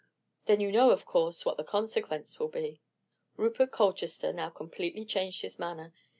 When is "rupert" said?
3.37-3.69